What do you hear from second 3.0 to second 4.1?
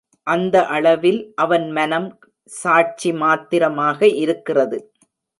மாத்திரமாக